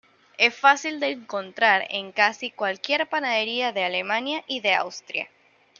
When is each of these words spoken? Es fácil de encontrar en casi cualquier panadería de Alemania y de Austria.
Es 0.39 0.55
fácil 0.55 0.99
de 0.99 1.11
encontrar 1.11 1.85
en 1.91 2.11
casi 2.11 2.49
cualquier 2.49 3.07
panadería 3.07 3.71
de 3.71 3.83
Alemania 3.83 4.43
y 4.47 4.59
de 4.61 4.73
Austria. 4.73 5.29